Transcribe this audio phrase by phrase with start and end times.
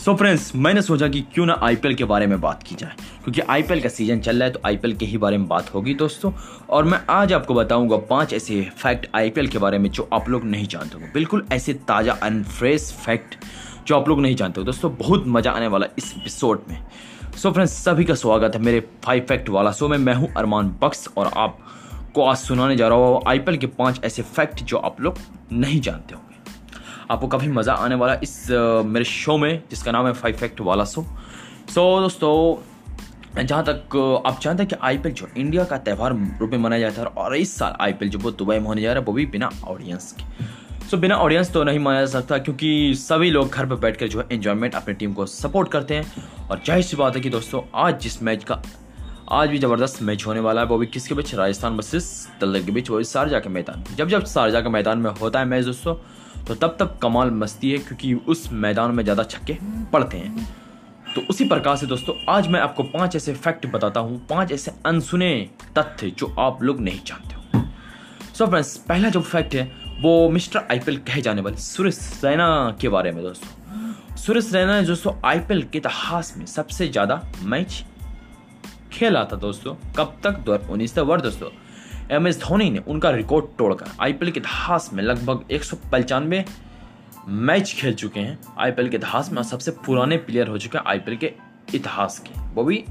[0.00, 2.92] So friends मैंने सोचा कि क्यों ना आईपीएल के बारे में बात की जाए।
[3.24, 5.94] क्योंकि आईपीएल का सीज़न चल रहा है तो आईपीएल के ही बारे में बात होगी
[5.94, 6.32] दोस्तों।
[6.68, 10.44] और मैं आज आपको बताऊँगा पाँच ऐसे फैक्ट आईपीएल के बारे में जो आप लोग
[10.44, 13.36] नहीं जानते हो बिल्कुल ऐसे ताज़ा एंड फ्रेश फैक्ट
[13.86, 16.78] जो आप लोग नहीं जानते हो दोस्तों, बहुत मज़ा आने वाला इस एपिसोड में।
[17.32, 20.74] सो फ्रेंड्स सभी का स्वागत है मेरे फाइव फैक्ट वाला। शो में, मैं हूँ अरमान
[20.82, 25.00] बख्श और आपको आज सुनाने जा रहा हूँ आईपीएल के पाँच ऐसे फैक्ट जो आप
[25.00, 25.18] लोग
[25.52, 26.29] नहीं जानते होंगे।
[27.10, 28.34] आपको काफ़ी मज़ा आने वाला इस
[28.86, 31.02] मेरे शो में जिसका नाम है फाइव फैक्ट वाला शो
[31.74, 33.96] सो दोस्तों जहाँ तक
[34.26, 37.36] आप जानते हैं कि आईपीएल जो इंडिया का त्यौहार रूप में मनाया जाता है और
[37.36, 40.12] इस साल आईपीएल जो वो दुबई में होने जा रहा है वो भी बिना ऑडियंस
[40.12, 40.24] के।
[40.80, 44.08] सो so, बिना ऑडियंस तो नहीं माना जा सकता क्योंकि सभी लोग घर पर बैठकर
[44.08, 47.30] जो है एंजॉयमेंट अपनी टीम को सपोर्ट करते हैं। और ज़ाहिर सी बात है कि
[47.30, 48.62] दोस्तों आज जिस मैच का
[49.32, 51.34] आज भी ज़बरदस्त मैच होने वाला है वो भी किसके बीच?
[51.34, 55.10] राजस्थान वर्सेस दल्ले के बीच वो शारजा के मैदान। जब जब शारजा के मैदान में
[55.10, 55.94] होता है मैच दोस्तों
[56.48, 59.56] तो तब तक कमाल मस्ती है, क्योंकि उस मैदान में ज़्यादा छक्के
[59.92, 60.48] पड़ते हैं।
[61.14, 64.72] तो उसी प्रकार से दोस्तों, आज मैं आपको पाँच ऐसे फैक्ट बताता हूँ, पाँच ऐसे
[64.86, 67.64] अनसुने तथ्य जो आप लोग नहीं जानते हो।
[68.34, 69.70] सो फ्रेंड्स पहला जो फैक्ट है,
[70.02, 74.86] वो मिस्टर आईपीएल कहे जाने वाले सुरेश रैना के बारे में दोस्तों। सुरेश रैना ने
[74.86, 77.84] दोस्तों, आईपीएल के इतिहास में सबसे ज़्यादा मैच
[78.92, 80.38] खेला था दोस्तों, कब तक?
[80.38, 81.48] दो हज़ार उन्नीस तक। वर्ष दोस्तों
[82.10, 86.44] एम एस धोनी ने उनका रिकॉर्ड तोड़कर आईपीएल के इतिहास में लगभग एक सौ पंचानवे
[87.28, 91.16] मैच खेल चुके हैं। आईपीएल के इतिहास में सबसे पुराने प्लेयर हो चुके हैं आईपीएल
[91.16, 91.32] के
[91.74, 92.84] इतिहास के, वो भी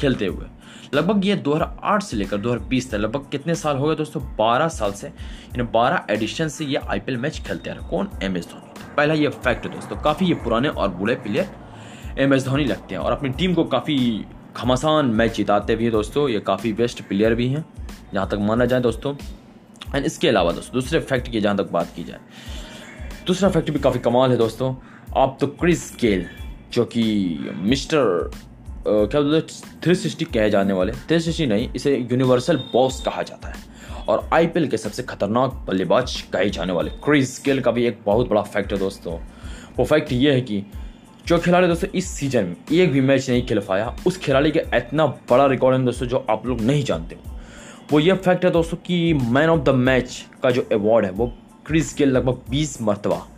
[0.00, 0.46] खेलते हुए।
[0.94, 4.22] लगभग ये 2008 से लेकर 2020 तक, लगभग कितने साल हो गए दोस्तों?
[4.36, 8.08] 12 साल से, यानी 12 एडिशन से ये आईपीएल मैच खेलते हैं। कौन?
[8.22, 8.72] M S Dhoni.
[8.74, 12.64] तो पहला ये फैक्ट है दोस्तों, काफ़ी ये पुराने और बुरे प्लेयर एम एस धोनी
[12.64, 14.24] लगते हैं। और अपनी टीम को काफ़ी
[14.56, 17.64] घमासान मैच जिताते भी हैं दोस्तों, ये काफ़ी बेस्ट प्लेयर भी हैं।
[18.14, 19.14] जहाँ तक माना जाए दोस्तों
[19.94, 22.18] एंड इसके अलावा दोस्तों, दूसरे फैक्ट की जहाँ तक बात की जाए,
[23.26, 24.74] दूसरा फैक्ट भी काफ़ी कमाल है दोस्तों,
[25.16, 26.26] आप तो क्रिस गेल
[26.72, 27.02] जो कि
[27.54, 28.30] मिस्टर
[28.86, 33.48] क्या बोलते थ्री सिक्सटी कहे जाने वाले थ्री सिक्सटी नहीं, इसे यूनिवर्सल बॉस कहा जाता
[33.48, 33.54] है,
[34.08, 38.28] और आईपीएल के सबसे खतरनाक बल्लेबाज कहे जाने वाले क्रिस गेल का भी एक बहुत
[38.28, 39.18] बड़ा फैक्ट है दोस्तों।
[39.78, 40.62] वो फैक्ट ये है कि,
[41.26, 44.76] जो खिलाड़ी दोस्तों, इस सीज़न में एक भी मैच नहीं खेल पाया, उस खिलाड़ी का
[44.76, 47.33] इतना बड़ा रिकॉर्ड है दोस्तों, जो आप लोग नहीं जानते। हो
[47.92, 51.32] वो ये फैक्ट है दोस्तों कि मैन ऑफ़ द मैच का जो अवार्ड है, वो
[51.66, 53.28] क्रिस गेल लगभग 20 मरतबा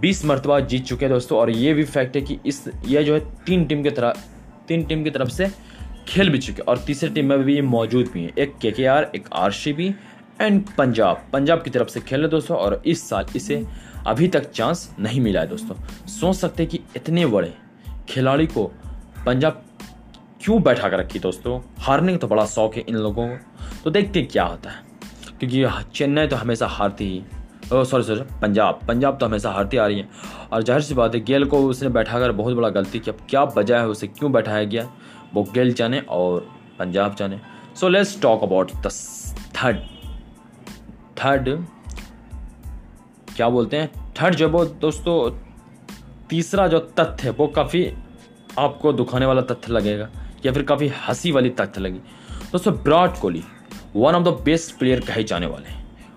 [0.00, 3.14] 20 मरतबा जीत चुके हैं दोस्तों। और ये भी फैक्ट है कि इस, ये जो
[3.14, 4.14] है तीन टीम की तरह,
[4.68, 5.48] तीन टीम की तरफ़ से
[6.08, 8.86] खेल भी चुके और तीसरी टीम में भी ये मौजूद भी हैं। एक के के
[8.86, 9.94] आर एक R C B
[10.40, 11.22] and Punjab.
[11.32, 13.66] Punjab की तरफ़ से खेल रहे दोस्तों और इस साल इसे
[14.06, 15.74] अभी तक चांस नहीं मिला है दोस्तों।
[16.06, 17.54] सोच सकते कि इतने बड़े
[18.08, 18.72] खिलाड़ी को
[19.26, 19.65] पंजाब
[20.46, 21.60] क्यों बैठा कर रखी दोस्तों?
[21.78, 23.36] हारने का तो बड़ा शौक है इन लोगों को।
[23.84, 24.82] तो देखते हैं क्या होता है।
[25.40, 25.64] क्योंकि
[25.94, 27.22] चेन्नई तो हमेशा हारती ही।
[27.84, 28.80] Sorry sorry Punjab.
[28.88, 30.08] पंजाब तो हमेशा हारती आ रही है।
[30.52, 33.18] और ज़ाहिर सी बात है, गेल को उसने बैठा कर बहुत बड़ा गलती की। अब
[33.30, 34.88] क्या वजह है उसे क्यों बैठाया गया?
[35.34, 37.40] वो गेल जाने और पंजाब जाने।
[37.76, 38.90] So let's talk about the
[39.56, 39.76] third
[41.18, 41.48] third
[43.36, 44.12] क्या बोलते हैं?
[44.22, 45.30] थर्ड जो वो दोस्तों,
[46.30, 47.92] तीसरा जो तथ्य वो काफ़ी
[48.58, 50.08] आपको दुखाने वाला तथ्य लगेगा।
[50.44, 51.98] या फिर काफ़ी हँसी वाली तथ्य लगी।
[52.52, 53.42] दोस्तों, Virat Kohli
[53.96, 55.74] one of the best player कहे जाने वाले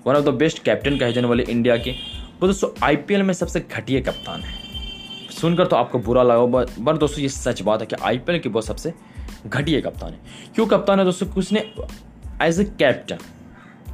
[0.08, 1.92] one of the best captain कहे जाने वाले इंडिया के।
[2.42, 4.54] वो दोस्तों आईपीएल में सबसे घटिया कप्तान है।
[5.32, 6.46] सुनकर तो आपको बुरा लगा
[6.86, 8.94] पर दोस्तों, ये सच बात है कि आईपीएल के वो सबसे
[9.48, 10.20] घटिया कप्तान है।
[10.56, 11.28] क्यों कप्तान है दोस्तों?
[11.34, 11.60] उसने
[12.42, 13.18] एज ए कैप्टन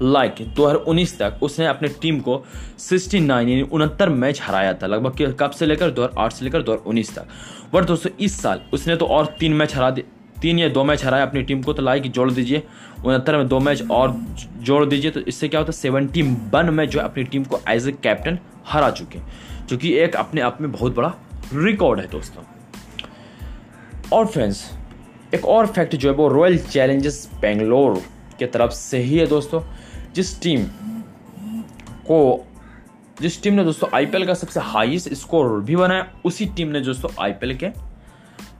[0.01, 2.43] लाइक दो हज़ार उन्नीस तक उसने अपने टीम को
[2.79, 7.27] 69 यानी उनहत्तर मैच हराया था, लगभग कब से लेकर 2008 से लेकर 2019 तक।
[7.73, 9.89] बट दोस्तों, इस साल उसने तो और तीन मैच हरा
[10.41, 12.63] तीन या दो मैच हराए अपनी टीम को तो लाइक जोड़ दीजिए।
[13.05, 14.15] उनहत्तर में दो मैच और
[14.59, 17.87] जोड़ दीजिए तो इससे क्या होता है सेवेंटी वन में जो अपनी टीम को एज
[17.87, 19.19] ए कैप्टन हरा चुके
[19.65, 21.13] जो कि एक अपने आप में बहुत बड़ा
[21.53, 22.43] रिकॉर्ड है दोस्तों।
[24.13, 24.71] और फ्रेंड्स
[25.35, 28.01] एक और फैक्ट जो है, वो रॉयल चैलेंजर्स बेंगलोर
[28.39, 29.61] के तरफ़ से ही है दोस्तों।
[30.15, 30.63] जिस टीम
[32.07, 32.45] को,
[33.21, 37.09] जिस टीम ने दोस्तों आईपीएल का सबसे हाईएस्ट स्कोर भी बनाया, उसी टीम ने दोस्तों
[37.19, 37.69] आईपीएल के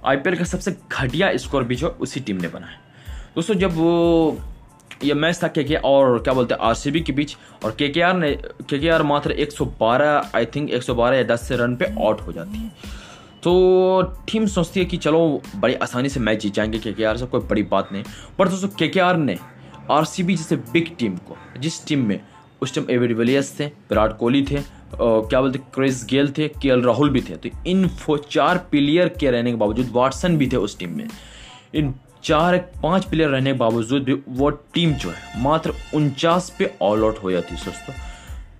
[0.05, 2.79] आईपीएल का सबसे घटिया स्कोर भी जो उसी टीम ने बनाया।
[3.35, 4.39] दोस्तों, जब वो
[5.03, 8.41] ये मैच था के और क्या बोलते हैं, आरसीबी के बीच, और के ने
[8.73, 12.71] के मात्र 112 आई थिंक 112 या 10 से रन पे आउट हो जाती है।
[13.43, 17.25] तो टीम सोचती है कि चलो, बड़ी आसानी से मैच जीत जाएँगे के के से
[17.25, 18.03] कोई बड़ी बात नहीं।
[18.39, 19.37] पर दोस्तों के ने
[19.91, 22.19] आरसीबी जैसे बिग टीम को, जिस टीम में,
[22.61, 27.09] उस टाइम एवी डिविलियर्स थे, विराट कोहली थे क्या बोलते, क्रिस गेल थे, के राहुल
[27.09, 27.87] भी थे। तो इन
[28.29, 31.07] चार प्लेयर के रहने के बावजूद वाटसन भी थे उस टीम में।
[31.75, 31.93] इन
[32.23, 37.03] चार, पाँच प्लेयर रहने के बावजूद भी वो टीम जो है, मात्र उनचास पे ऑल
[37.03, 37.93] आउट हो जाती है दोस्तों।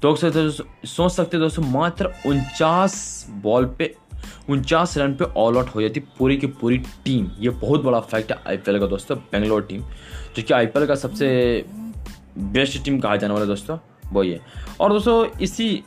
[0.02, 3.94] तो सकते सोच सकते दोस्तों, मात्र उनचास बॉल पे,
[4.50, 8.32] उनचास रन पे ऑल आउट हो जाती पूरी की पूरी टीम ये बहुत बड़ा फैक्ट
[8.32, 9.82] है आई का दोस्तों, बेंगलोर टीम
[10.36, 11.66] जो कि आईपीएल का सबसे
[12.38, 13.78] बेस्ट टीम कहा जाने वाला दोस्तों,
[14.12, 14.40] वो ये।
[14.80, 15.84] और दोस्तों, इसी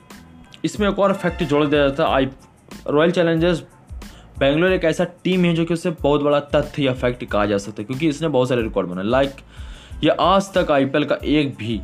[0.65, 2.29] इसमें एक और फैक्ट जोड़ दिया जाता है आई
[2.89, 3.63] रॉयल चैलेंजर्स
[4.39, 7.59] बेंगलोर एक ऐसा टीम है जो कि उससे बहुत बड़ा तथ्य या फैक्ट कहा जा
[7.59, 9.37] सकता है, क्योंकि इसने बहुत सारे रिकॉर्ड बनाए। लाइक
[10.05, 11.81] ये आज तक आईपीएल का एक भी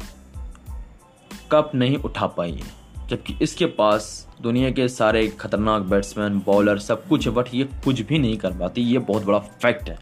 [1.50, 2.70] कप नहीं उठा पाई है,
[3.08, 8.00] जबकि इसके पास दुनिया के सारे खतरनाक बैट्समैन बॉलर सब कुछ है बट ये कुछ
[8.00, 9.98] भी नहीं कर पाती। ये बहुत बड़ा फैक्ट है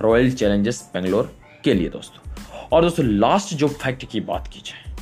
[0.00, 1.32] रॉयल चैलेंजर्स बेंगलोर
[1.64, 2.32] के लिए दोस्तों।
[2.72, 4.94] और दोस्तों लास्ट जो फैक्ट की बात की जाए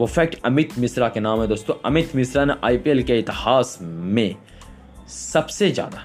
[0.00, 4.36] वो फैक्ट अमित मिश्रा के नाम है दोस्तों। अमित मिश्रा ने आईपीएल के इतिहास में
[5.08, 6.02] सबसे ज़्यादा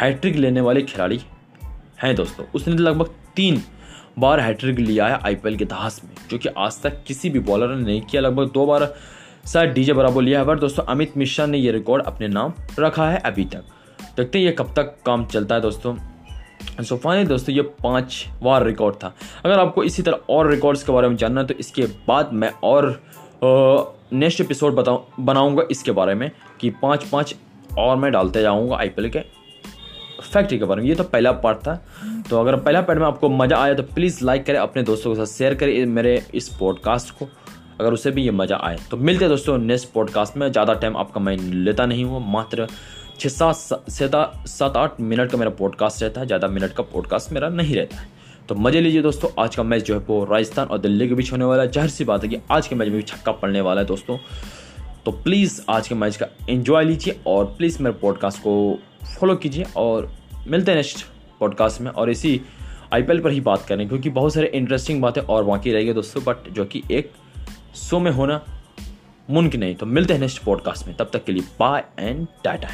[0.00, 1.20] हैट्रिक लेने वाले खिलाड़ी
[2.02, 3.62] हैं दोस्तों। उसने लगभग तीन
[4.18, 7.74] बार हैट्रिक लिया है आईपीएल के इतिहास में, जो कि आज तक किसी भी बॉलर
[7.74, 8.94] ने नहीं किया। लगभग दो बार
[9.46, 13.10] शायद डीजे बराबर लिया है। पर दोस्तों, अमित मिश्रा ने यह रिकॉर्ड अपने नाम रखा
[13.10, 13.64] है अभी तक।
[14.16, 15.94] देखते हैं ये कब तक काम चलता है दोस्तों।
[16.82, 20.92] सो फाइनली दोस्तों, ये पाँच बार रिकॉर्ड था। अगर आपको इसी तरह और रिकॉर्ड्स के
[20.92, 23.02] बारे में जानना है तो इसके बाद मैं और
[24.12, 26.30] नेक्स्ट एपिसोड बताऊँ, बनाऊँगा इसके बारे में
[26.60, 27.34] कि पाँच पाँच
[27.78, 29.20] और मैं डालते जाऊँगा आई के
[30.22, 31.74] फैक्ट्री के बारे में। ये तो पहला पार्ट था।
[32.30, 35.16] तो अगर पहला पार्ट में आपको मज़ा आया तो प्लीज़ लाइक करें, अपने दोस्तों के
[35.16, 37.28] साथ शेयर करें मेरे इस पॉडकास्ट को।
[37.80, 40.96] अगर उसे भी ये मज़ा आए तो मिलते हैं दोस्तों नेक्स्ट पॉडकास्ट में। ज़्यादा टाइम
[40.96, 42.66] आपका मैं लेता नहीं हूँ, मात्र
[43.20, 47.48] छः सात सात आठ मिनट का मेरा पॉडकास्ट रहता है, ज़्यादा मिनट का पॉडकास्ट मेरा
[47.50, 48.08] नहीं रहता है।
[48.48, 51.32] तो मज़े लीजिए दोस्तों, आज का मैच जो है वो राजस्थान और दिल्ली के बीच
[51.32, 53.60] होने वाला है। ज़ाहिर सी बात है कि आज के मैच में भी छक्का पड़ने
[53.60, 54.16] वाला है दोस्तों।
[55.04, 58.78] तो प्लीज़ आज के मैच का एंजॉय लीजिए और प्लीज़ मेरे पॉडकास्ट को
[59.10, 60.10] फॉलो कीजिए और
[60.46, 61.04] मिलते हैं नेक्स्ट
[61.40, 62.40] पॉडकास्ट में। और इसी
[62.92, 66.48] आईपीएल पर ही बात करें, क्योंकि बहुत सारे इंटरेस्टिंग बातें और बाकी रहेगी दोस्तों बट
[66.50, 67.12] जो कि एक
[67.78, 68.40] शो में होना
[69.28, 72.68] मुमकिन नहीं। तो मिलते हैं नेक्स्ट पॉडकास्ट में। तब तक के लिए बाय एंड टाटा